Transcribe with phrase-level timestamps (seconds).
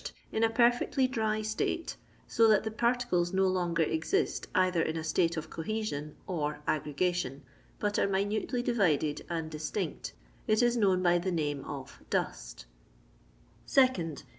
[0.31, 1.95] In a perfectly dry itate,
[2.39, 6.63] lo that the par tidei DO longer exist either in a state of cohesion or
[6.65, 7.43] aggregation,
[7.79, 10.13] hut are minutely divided and dis tinct,
[10.47, 12.65] it is known hy the name of ^ dust"
[13.67, 14.23] 2nd.